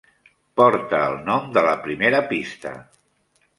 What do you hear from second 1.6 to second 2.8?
la primera pista.